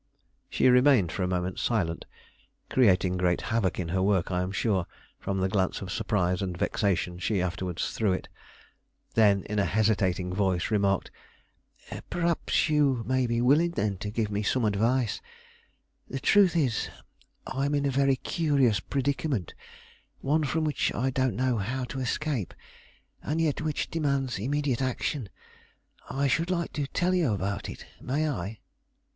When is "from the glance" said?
5.19-5.79